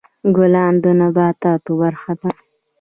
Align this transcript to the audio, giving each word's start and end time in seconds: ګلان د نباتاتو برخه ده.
ګلان 0.35 0.73
د 0.83 0.85
نباتاتو 0.99 1.71
برخه 1.81 2.11
ده. 2.19 2.29